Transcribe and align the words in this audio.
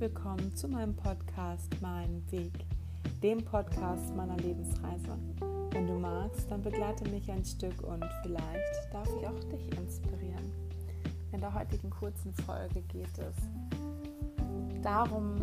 willkommen 0.00 0.56
zu 0.56 0.66
meinem 0.66 0.96
Podcast 0.96 1.76
Mein 1.82 2.22
Weg, 2.30 2.64
dem 3.22 3.44
Podcast 3.44 4.16
meiner 4.16 4.38
Lebensreise. 4.38 5.18
Wenn 5.72 5.86
du 5.86 5.92
magst, 5.92 6.50
dann 6.50 6.62
begleite 6.62 7.06
mich 7.10 7.30
ein 7.30 7.44
Stück 7.44 7.82
und 7.82 8.02
vielleicht 8.22 8.94
darf 8.94 9.06
ich 9.20 9.28
auch 9.28 9.38
dich 9.50 9.78
inspirieren. 9.78 10.54
In 11.32 11.40
der 11.42 11.52
heutigen 11.52 11.90
kurzen 11.90 12.32
Folge 12.32 12.80
geht 12.80 13.18
es 13.18 13.36
darum, 14.82 15.36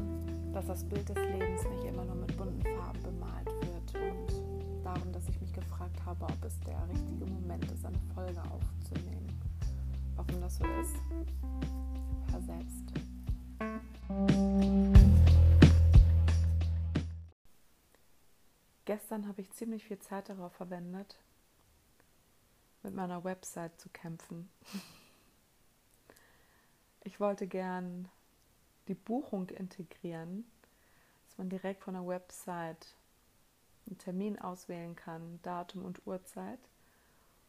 dass 0.54 0.66
das 0.66 0.84
Bild 0.84 1.08
des 1.08 1.18
Lebens 1.18 1.62
nicht 1.70 1.84
immer 1.84 2.06
nur 2.06 2.16
mit 2.16 2.36
bunten 2.36 2.64
Farben 2.64 3.04
bemalt 3.04 3.50
wird 3.62 3.94
und 3.94 4.84
darum, 4.84 5.12
dass 5.12 5.30
ich 5.30 5.40
mich 5.40 5.54
gefragt 5.54 6.04
habe, 6.04 6.26
ob 6.26 6.44
es 6.44 6.60
der 6.62 6.82
richtige 6.90 7.32
Moment 7.32 7.72
ist, 7.72 7.86
eine 7.86 8.00
Folge 8.16 8.42
aufzunehmen. 8.42 9.40
Warum 10.16 10.42
das 10.42 10.58
so 10.58 10.64
ist, 10.82 10.96
hör 12.32 12.42
Gestern 18.88 19.28
habe 19.28 19.42
ich 19.42 19.52
ziemlich 19.52 19.84
viel 19.84 20.00
Zeit 20.00 20.30
darauf 20.30 20.54
verwendet, 20.54 21.18
mit 22.84 22.96
meiner 22.96 23.26
Website 23.26 23.78
zu 23.82 23.90
kämpfen. 23.90 24.50
Ich 27.04 27.20
wollte 27.20 27.48
gern 27.48 28.08
die 28.88 28.94
Buchung 28.94 29.50
integrieren, 29.50 30.50
dass 31.26 31.38
man 31.38 31.50
direkt 31.50 31.84
von 31.84 31.96
der 31.96 32.08
Website 32.08 32.96
einen 33.88 33.98
Termin 33.98 34.40
auswählen 34.40 34.96
kann, 34.96 35.42
Datum 35.44 35.84
und 35.84 36.08
Uhrzeit. 36.08 36.60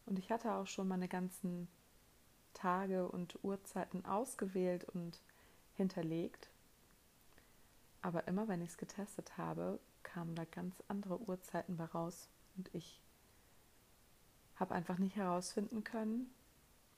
Und 0.06 0.18
ich 0.18 0.32
hatte 0.32 0.52
auch 0.54 0.66
schon 0.66 0.88
meine 0.88 1.06
ganzen 1.06 1.68
Tage 2.52 3.08
und 3.08 3.38
Uhrzeiten 3.44 4.04
ausgewählt 4.04 4.82
und 4.82 5.20
hinterlegt. 5.76 6.50
Aber 8.02 8.26
immer 8.26 8.48
wenn 8.48 8.60
ich 8.60 8.70
es 8.70 8.76
getestet 8.76 9.38
habe, 9.38 9.78
kamen 10.12 10.34
da 10.34 10.44
ganz 10.44 10.82
andere 10.88 11.20
Uhrzeiten 11.20 11.76
bei 11.76 11.84
raus 11.84 12.28
und 12.56 12.74
ich 12.74 13.00
habe 14.56 14.74
einfach 14.74 14.98
nicht 14.98 15.16
herausfinden 15.16 15.84
können, 15.84 16.30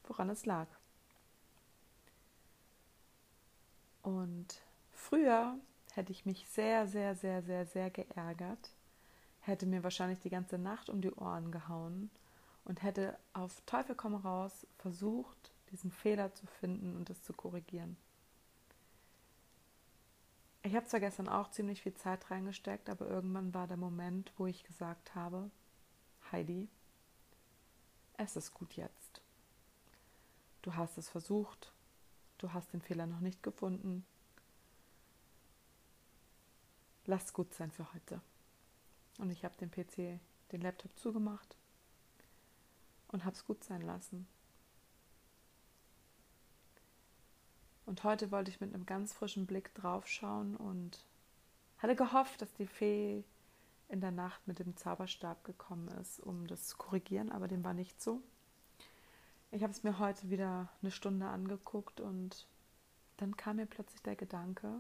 woran 0.05 0.31
es 0.31 0.47
lag. 0.47 0.67
Und 4.03 4.63
früher 4.93 5.59
hätte 5.93 6.13
ich 6.13 6.25
mich 6.25 6.49
sehr, 6.49 6.87
sehr, 6.87 7.15
sehr, 7.15 7.43
sehr, 7.43 7.67
sehr 7.67 7.91
geärgert, 7.91 8.71
hätte 9.41 9.67
mir 9.67 9.83
wahrscheinlich 9.83 10.21
die 10.21 10.31
ganze 10.31 10.57
Nacht 10.57 10.89
um 10.89 11.01
die 11.01 11.13
Ohren 11.13 11.51
gehauen 11.53 12.11
und 12.65 12.83
hätte 12.83 13.19
auf 13.33 13.61
Teufel 13.67 13.95
komm 13.95 14.15
raus 14.15 14.67
versucht, 14.79 15.51
diesen 15.71 15.91
Fehler 15.91 16.33
zu 16.35 16.47
finden 16.47 16.97
und 16.97 17.11
es 17.11 17.23
zu 17.23 17.33
korrigieren. 17.33 17.97
Ich 20.63 20.77
habe 20.77 20.87
zwar 20.87 21.01
gestern 21.01 21.29
auch 21.29 21.51
ziemlich 21.51 21.83
viel 21.83 21.95
Zeit 21.95 22.31
reingesteckt, 22.31 22.91
aber 22.91 23.09
irgendwann 23.09 23.55
war 23.55 23.67
der 23.67 23.79
Moment, 23.79 24.33
wo 24.37 24.47
ich 24.47 24.63
gesagt 24.65 25.15
habe, 25.15 25.51
Heidi, 26.31 26.69
es 28.19 28.37
ist 28.37 28.53
gut 28.53 28.75
jetzt. 28.75 29.23
Du 30.61 30.77
hast 30.77 30.99
es 30.99 31.09
versucht, 31.09 31.73
du 32.37 32.53
hast 32.53 32.73
den 32.75 32.83
Fehler 32.83 33.07
noch 33.07 33.21
nicht 33.21 33.43
gefunden. 33.43 34.05
Lass 37.07 37.33
gut 37.33 37.55
sein 37.55 37.71
für 37.71 37.91
heute. 37.95 38.21
Und 39.19 39.31
ich 39.31 39.45
habe 39.45 39.57
den 39.57 39.71
PC, 39.71 40.21
den 40.53 40.61
Laptop 40.61 40.97
zugemacht 40.99 41.57
und 43.09 43.25
habe 43.25 43.35
es 43.35 43.47
gut 43.47 43.65
sein 43.65 43.81
lassen. 43.81 44.29
Und 47.91 48.05
heute 48.05 48.31
wollte 48.31 48.53
ich 48.53 48.61
mit 48.61 48.73
einem 48.73 48.87
ganz 48.87 49.13
frischen 49.13 49.47
Blick 49.47 49.75
draufschauen 49.75 50.55
und 50.55 51.05
hatte 51.79 51.97
gehofft, 51.97 52.41
dass 52.41 52.55
die 52.55 52.69
Fee 52.69 53.25
in 53.89 54.01
der 54.01 54.13
Nacht 54.13 54.47
mit 54.47 54.61
dem 54.61 54.77
Zauberstab 54.77 55.43
gekommen 55.43 55.89
ist, 56.01 56.21
um 56.21 56.47
das 56.47 56.69
zu 56.69 56.77
korrigieren, 56.77 57.33
aber 57.33 57.49
dem 57.49 57.65
war 57.65 57.75
nicht 57.75 58.01
so. 58.01 58.23
Ich 59.51 59.65
habe 59.65 59.73
es 59.73 59.83
mir 59.83 59.99
heute 59.99 60.31
wieder 60.31 60.69
eine 60.81 60.93
Stunde 60.93 61.27
angeguckt 61.27 62.01
und 62.01 62.47
dann 63.17 63.37
kam 63.37 63.57
mir 63.57 63.67
plötzlich 63.67 64.01
der 64.03 64.15
Gedanke, 64.15 64.73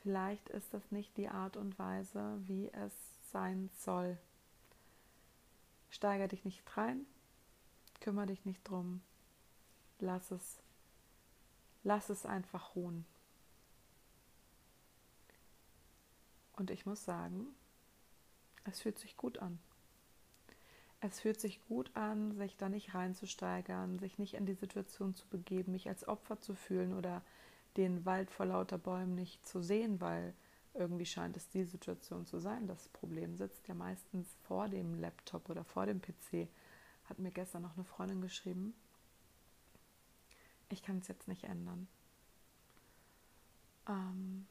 vielleicht 0.00 0.48
ist 0.50 0.72
das 0.72 0.92
nicht 0.92 1.16
die 1.16 1.28
Art 1.28 1.56
und 1.56 1.76
Weise, 1.76 2.38
wie 2.46 2.70
es 2.72 2.92
sein 3.32 3.68
soll. 3.78 4.16
Steiger 5.90 6.28
dich 6.28 6.44
nicht 6.44 6.62
rein, 6.76 7.04
kümmere 7.98 8.26
dich 8.26 8.44
nicht 8.44 8.62
drum, 8.62 9.02
lass 9.98 10.30
es 10.30 10.62
lass 11.86 12.10
es 12.10 12.26
einfach 12.26 12.74
ruhen. 12.74 13.06
Und 16.54 16.72
ich 16.72 16.84
muss 16.84 17.04
sagen, 17.04 17.46
es 18.64 18.80
fühlt 18.80 18.98
sich 18.98 19.16
gut 19.16 19.38
an. 19.38 19.60
Es 21.00 21.20
fühlt 21.20 21.40
sich 21.40 21.64
gut 21.68 21.94
an, 21.94 22.36
sich 22.36 22.56
da 22.56 22.68
nicht 22.68 22.94
reinzusteigern, 22.94 24.00
sich 24.00 24.18
nicht 24.18 24.34
in 24.34 24.46
die 24.46 24.54
Situation 24.54 25.14
zu 25.14 25.28
begeben, 25.28 25.72
mich 25.72 25.88
als 25.88 26.08
Opfer 26.08 26.40
zu 26.40 26.54
fühlen 26.56 26.92
oder 26.92 27.22
den 27.76 28.04
Wald 28.04 28.32
vor 28.32 28.46
lauter 28.46 28.78
Bäumen 28.78 29.14
nicht 29.14 29.46
zu 29.46 29.62
sehen, 29.62 30.00
weil 30.00 30.34
irgendwie 30.74 31.06
scheint 31.06 31.36
es 31.36 31.48
die 31.50 31.64
Situation 31.64 32.26
zu 32.26 32.40
sein. 32.40 32.66
Das 32.66 32.88
Problem 32.88 33.36
sitzt 33.36 33.68
ja 33.68 33.74
meistens 33.74 34.26
vor 34.48 34.68
dem 34.68 34.98
Laptop 34.98 35.48
oder 35.48 35.62
vor 35.62 35.86
dem 35.86 36.02
PC. 36.02 36.48
Hat 37.04 37.20
mir 37.20 37.30
gestern 37.30 37.62
noch 37.62 37.76
eine 37.76 37.84
Freundin 37.84 38.20
geschrieben, 38.22 38.74
ich 40.68 40.82
kann 40.82 40.98
es 40.98 41.08
jetzt 41.08 41.28
nicht 41.28 41.44
ändern. 41.44 41.88
Ähm 43.88 44.46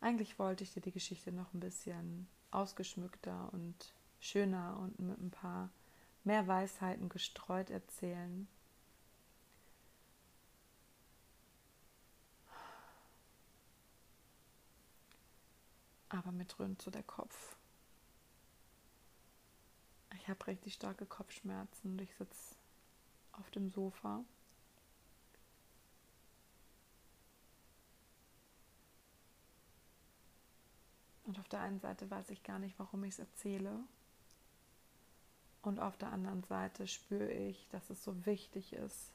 eigentlich 0.00 0.38
wollte 0.38 0.64
ich 0.64 0.72
dir 0.72 0.82
die 0.82 0.92
Geschichte 0.92 1.32
noch 1.32 1.52
ein 1.54 1.60
bisschen 1.60 2.28
ausgeschmückter 2.50 3.48
und 3.52 3.74
schöner 4.20 4.78
und 4.78 4.98
mit 4.98 5.18
ein 5.18 5.30
paar 5.30 5.70
mehr 6.24 6.46
Weisheiten 6.46 7.08
gestreut 7.08 7.70
erzählen. 7.70 8.46
Aber 16.10 16.32
mir 16.32 16.44
dröhnt 16.44 16.80
so 16.80 16.90
der 16.90 17.02
Kopf. 17.02 17.56
Ich 20.24 20.30
habe 20.30 20.46
richtig 20.46 20.72
starke 20.72 21.04
Kopfschmerzen 21.04 21.92
und 21.92 22.00
ich 22.00 22.14
sitze 22.14 22.54
auf 23.32 23.50
dem 23.50 23.68
Sofa. 23.68 24.24
Und 31.24 31.38
auf 31.38 31.46
der 31.48 31.60
einen 31.60 31.78
Seite 31.78 32.10
weiß 32.10 32.30
ich 32.30 32.42
gar 32.42 32.58
nicht, 32.58 32.78
warum 32.78 33.04
ich 33.04 33.10
es 33.10 33.18
erzähle. 33.18 33.78
Und 35.60 35.78
auf 35.78 35.98
der 35.98 36.10
anderen 36.10 36.42
Seite 36.44 36.88
spüre 36.88 37.30
ich, 37.30 37.68
dass 37.68 37.90
es 37.90 38.02
so 38.02 38.24
wichtig 38.24 38.72
ist, 38.72 39.12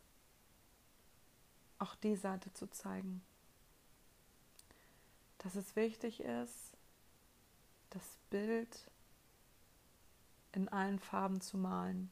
auch 1.80 1.96
die 1.96 2.18
Seite 2.18 2.53
zu 2.53 2.69
zeigen. 2.69 3.24
Dass 5.40 5.56
es 5.56 5.75
wichtig 5.75 6.19
ist, 6.19 6.78
das 7.90 8.03
Bild 8.30 8.92
in 10.52 10.70
allen 10.70 11.00
Farben 11.00 11.42
zu 11.42 11.58
malen. 11.58 12.12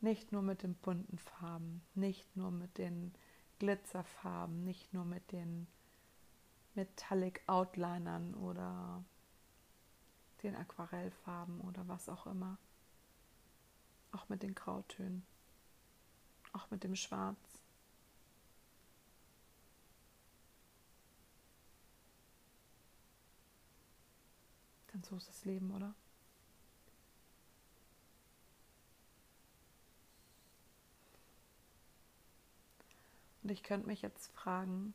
Nicht 0.00 0.32
nur 0.32 0.42
mit 0.42 0.62
den 0.62 0.74
bunten 0.74 1.18
Farben, 1.18 1.82
nicht 1.94 2.36
nur 2.36 2.50
mit 2.50 2.78
den 2.78 3.14
Glitzerfarben, 3.58 4.64
nicht 4.64 4.92
nur 4.92 5.04
mit 5.04 5.30
den 5.30 5.68
Metallic 6.74 7.42
Outlinern 7.46 8.34
oder 8.34 9.04
den 10.42 10.56
Aquarellfarben 10.56 11.60
oder 11.60 11.86
was 11.86 12.08
auch 12.08 12.26
immer. 12.26 12.58
Auch 14.10 14.28
mit 14.28 14.42
den 14.42 14.54
Grautönen, 14.54 15.24
auch 16.52 16.70
mit 16.70 16.82
dem 16.84 16.96
Schwarz. 16.96 17.51
Denn 24.92 25.02
so 25.02 25.16
ist 25.16 25.28
das 25.28 25.44
Leben, 25.44 25.70
oder? 25.74 25.94
Und 33.42 33.50
ich 33.50 33.62
könnte 33.62 33.88
mich 33.88 34.02
jetzt 34.02 34.30
fragen, 34.32 34.94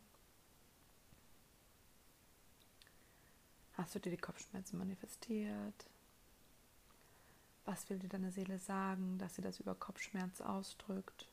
hast 3.73 3.93
du 3.95 3.99
dir 3.99 4.11
die 4.11 4.17
Kopfschmerzen 4.17 4.77
manifestiert? 4.77 5.87
Was 7.65 7.89
will 7.89 7.99
dir 7.99 8.07
deine 8.07 8.31
Seele 8.31 8.59
sagen, 8.59 9.17
dass 9.17 9.35
sie 9.35 9.41
das 9.41 9.59
über 9.59 9.75
Kopfschmerz 9.75 10.39
ausdrückt? 10.39 11.27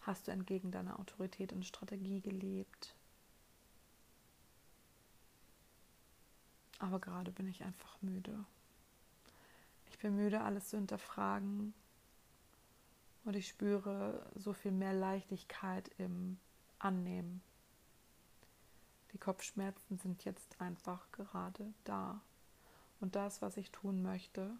Hast 0.00 0.28
du 0.28 0.30
entgegen 0.30 0.70
deiner 0.70 0.98
Autorität 0.98 1.52
und 1.52 1.66
Strategie 1.66 2.20
gelebt? 2.20 2.94
Aber 6.78 7.00
gerade 7.00 7.32
bin 7.32 7.48
ich 7.48 7.64
einfach 7.64 8.00
müde. 8.02 8.44
Ich 9.90 9.98
bin 9.98 10.16
müde, 10.16 10.42
alles 10.42 10.68
zu 10.68 10.76
hinterfragen 10.76 11.74
Und 13.24 13.34
ich 13.34 13.48
spüre 13.48 14.30
so 14.34 14.52
viel 14.52 14.72
mehr 14.72 14.92
Leichtigkeit 14.92 15.90
im 15.98 16.38
Annehmen. 16.78 17.42
Die 19.12 19.18
Kopfschmerzen 19.18 19.98
sind 19.98 20.24
jetzt 20.24 20.60
einfach 20.60 21.10
gerade 21.12 21.72
da. 21.84 22.20
Und 23.00 23.16
das, 23.16 23.40
was 23.42 23.56
ich 23.56 23.70
tun 23.70 24.02
möchte, 24.02 24.50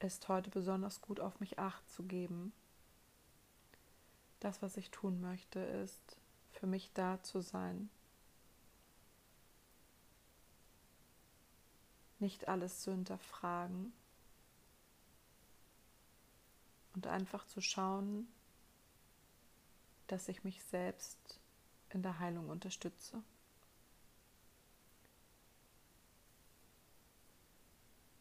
ist 0.00 0.28
heute 0.28 0.50
besonders 0.50 1.00
gut 1.00 1.20
auf 1.20 1.40
mich 1.40 1.58
acht 1.58 1.88
zu 1.90 2.02
geben. 2.02 2.52
Das, 4.40 4.62
was 4.62 4.76
ich 4.76 4.90
tun 4.90 5.20
möchte, 5.20 5.60
ist 5.60 6.16
für 6.52 6.66
mich 6.66 6.90
da 6.94 7.22
zu 7.22 7.40
sein. 7.40 7.90
Nicht 12.20 12.48
alles 12.48 12.80
zu 12.80 12.92
hinterfragen, 12.92 13.92
und 16.94 17.06
einfach 17.06 17.46
zu 17.46 17.60
schauen, 17.60 18.28
dass 20.06 20.28
ich 20.28 20.44
mich 20.44 20.62
selbst 20.64 21.40
in 21.90 22.02
der 22.02 22.18
Heilung 22.18 22.48
unterstütze. 22.48 23.22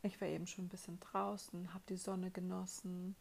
Ich 0.02 0.22
war 0.22 0.28
eben 0.28 0.48
schon 0.48 0.66
ein 0.66 0.70
bisschen 0.70 1.00
draußen, 1.00 1.74
habe 1.74 1.84
die 1.90 1.98
Sonne 1.98 2.32
genossen. 2.32 3.16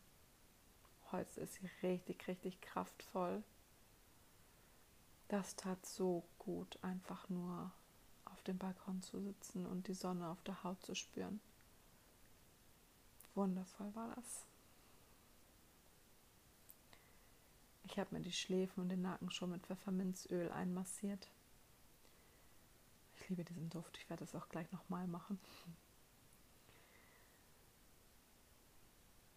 Heute 1.10 1.40
ist 1.40 1.54
sie 1.54 1.68
richtig, 1.82 2.28
richtig 2.28 2.60
kraftvoll. 2.60 3.42
Das 5.28 5.56
tat 5.56 5.84
so 5.84 6.24
gut, 6.38 6.78
einfach 6.82 7.28
nur 7.28 7.72
dem 8.48 8.58
Balkon 8.58 9.02
zu 9.02 9.20
sitzen 9.20 9.66
und 9.66 9.86
die 9.86 9.94
Sonne 9.94 10.28
auf 10.28 10.42
der 10.42 10.64
Haut 10.64 10.82
zu 10.82 10.94
spüren. 10.94 11.40
Wundervoll 13.34 13.94
war 13.94 14.14
das. 14.16 14.44
Ich 17.84 17.98
habe 17.98 18.14
mir 18.14 18.22
die 18.22 18.32
Schläfen 18.32 18.82
und 18.82 18.88
den 18.88 19.02
Nacken 19.02 19.30
schon 19.30 19.50
mit 19.50 19.66
Pfefferminzöl 19.66 20.50
einmassiert. 20.50 21.28
Ich 23.16 23.28
liebe 23.28 23.44
diesen 23.44 23.70
Duft. 23.70 23.96
Ich 23.98 24.10
werde 24.10 24.24
das 24.24 24.34
auch 24.34 24.48
gleich 24.48 24.70
nochmal 24.72 25.06
machen. 25.06 25.38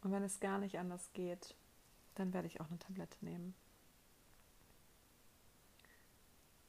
Und 0.02 0.12
wenn 0.12 0.24
es 0.24 0.40
gar 0.40 0.58
nicht 0.58 0.80
anders 0.80 1.12
geht, 1.14 1.56
dann 2.16 2.34
werde 2.34 2.48
ich 2.48 2.60
auch 2.60 2.68
eine 2.68 2.80
Tablette 2.80 3.18
nehmen. 3.22 3.54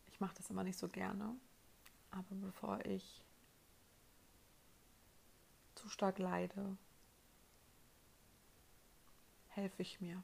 Ich 0.06 0.20
mache 0.20 0.34
das 0.36 0.50
immer 0.50 0.64
nicht 0.64 0.78
so 0.78 0.88
gerne, 0.88 1.34
aber 2.12 2.34
bevor 2.36 2.84
ich 2.86 3.22
zu 5.74 5.88
stark 5.88 6.18
leide, 6.18 6.76
helfe 9.48 9.82
ich 9.82 10.00
mir 10.00 10.22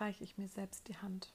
reiche 0.00 0.24
ich 0.24 0.38
mir 0.38 0.48
selbst 0.48 0.88
die 0.88 0.96
Hand. 0.96 1.32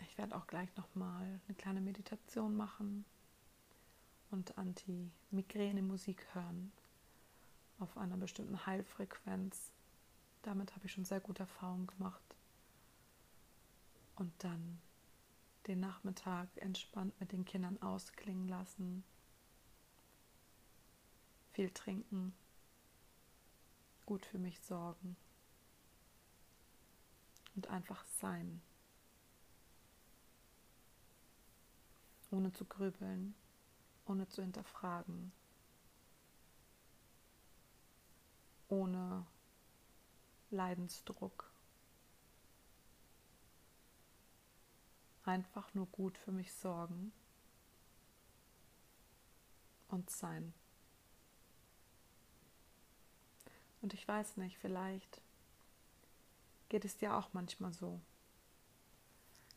Ich 0.00 0.18
werde 0.18 0.36
auch 0.36 0.46
gleich 0.46 0.74
nochmal 0.76 1.40
eine 1.46 1.54
kleine 1.56 1.80
Meditation 1.80 2.56
machen 2.56 3.04
und 4.30 4.58
Anti-Migräne-Musik 4.58 6.26
hören 6.34 6.72
auf 7.78 7.96
einer 7.96 8.16
bestimmten 8.16 8.66
Heilfrequenz. 8.66 9.70
Damit 10.42 10.74
habe 10.74 10.86
ich 10.86 10.92
schon 10.92 11.04
sehr 11.04 11.20
gute 11.20 11.42
Erfahrungen 11.42 11.86
gemacht. 11.86 12.35
Und 14.16 14.32
dann 14.38 14.80
den 15.66 15.80
Nachmittag 15.80 16.48
entspannt 16.56 17.18
mit 17.20 17.32
den 17.32 17.44
Kindern 17.44 17.80
ausklingen 17.80 18.48
lassen. 18.48 19.04
Viel 21.52 21.70
trinken 21.70 22.34
gut 24.06 24.24
für 24.24 24.38
mich 24.38 24.60
sorgen 24.60 25.16
und 27.56 27.66
einfach 27.68 28.04
sein, 28.04 28.62
ohne 32.30 32.52
zu 32.52 32.64
grübeln, 32.64 33.34
ohne 34.06 34.28
zu 34.28 34.42
hinterfragen, 34.42 35.32
ohne 38.68 39.26
Leidensdruck. 40.50 41.50
Einfach 45.26 45.74
nur 45.74 45.86
gut 45.86 46.16
für 46.16 46.32
mich 46.32 46.52
sorgen 46.54 47.12
und 49.88 50.08
sein. 50.08 50.54
Und 53.82 53.92
ich 53.92 54.06
weiß 54.06 54.36
nicht, 54.38 54.56
vielleicht 54.58 55.20
geht 56.68 56.84
es 56.84 56.96
dir 56.96 57.16
auch 57.16 57.28
manchmal 57.32 57.72
so, 57.72 58.00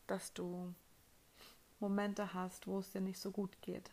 dass 0.06 0.32
du 0.32 0.74
Momente 1.78 2.34
hast, 2.34 2.66
wo 2.66 2.80
es 2.80 2.90
dir 2.90 3.00
nicht 3.00 3.18
so 3.18 3.30
gut 3.30 3.60
geht. 3.62 3.90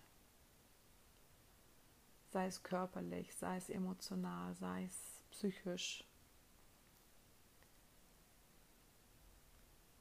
Sei 2.31 2.47
es 2.47 2.61
körperlich, 2.61 3.33
sei 3.35 3.57
es 3.57 3.69
emotional, 3.69 4.53
sei 4.55 4.85
es 4.85 5.23
psychisch. 5.31 6.03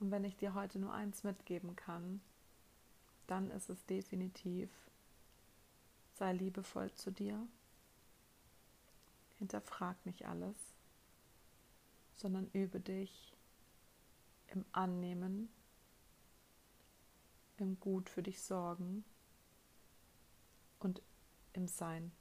Und 0.06 0.12
wenn 0.12 0.22
ich 0.22 0.36
dir 0.36 0.54
heute 0.54 0.78
nur 0.78 0.92
eins 0.92 1.24
mitgeben 1.24 1.74
kann, 1.74 2.20
dann 3.26 3.50
ist 3.50 3.68
es 3.70 3.84
definitiv, 3.86 4.70
sei 6.14 6.32
liebevoll 6.32 6.92
zu 6.92 7.10
dir 7.10 7.44
hinterfrag 9.38 9.96
nicht 10.06 10.28
alles, 10.28 10.54
sondern 12.14 12.48
übe 12.52 12.78
dich 12.78 13.34
im 14.46 14.64
Annehmen, 14.70 15.48
im 17.56 17.80
Gut 17.80 18.08
für 18.08 18.22
dich 18.22 18.40
sorgen 18.40 19.04
und 20.78 21.02
im 21.52 21.66
Sein. 21.66 22.12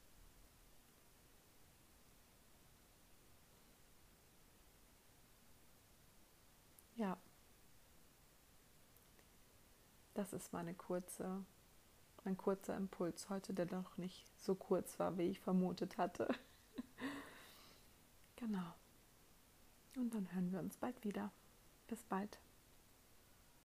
Ja, 6.96 7.16
das 10.16 10.32
ist 10.32 10.52
meine 10.52 10.74
kurze, 10.74 11.44
mein 12.24 12.36
kurzer 12.36 12.76
Impuls 12.76 13.28
heute, 13.28 13.52
der 13.54 13.66
noch 13.66 13.96
nicht 13.96 14.26
so 14.38 14.54
kurz 14.54 14.98
war, 14.98 15.18
wie 15.18 15.30
ich 15.30 15.40
vermutet 15.40 15.98
hatte. 15.98 16.28
Genau. 18.38 18.74
Und 19.96 20.12
dann 20.14 20.30
hören 20.34 20.52
wir 20.52 20.58
uns 20.60 20.76
bald 20.76 21.02
wieder. 21.02 21.32
Bis 21.88 22.02
bald. 22.04 22.38